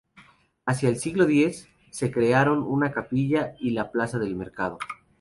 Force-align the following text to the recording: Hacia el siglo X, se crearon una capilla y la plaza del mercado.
Hacia 0.65 0.89
el 0.89 0.97
siglo 0.97 1.25
X, 1.29 1.67
se 1.91 2.09
crearon 2.09 2.63
una 2.63 2.91
capilla 2.91 3.53
y 3.59 3.69
la 3.69 3.91
plaza 3.91 4.17
del 4.17 4.35
mercado. 4.35 4.79